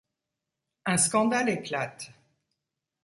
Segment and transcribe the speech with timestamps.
[0.87, 2.11] Un scandale éclate.